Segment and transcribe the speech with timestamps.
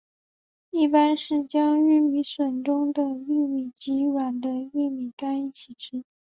[0.71, 6.03] 一般是将玉米笋中的玉米及软的玉米秆一起吃。